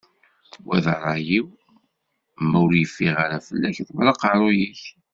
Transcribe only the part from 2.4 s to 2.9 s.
ma ur